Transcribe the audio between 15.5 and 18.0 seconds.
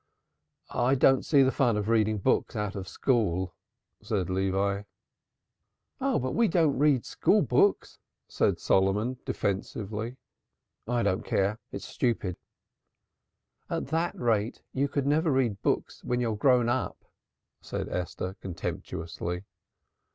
books when you're grown up," said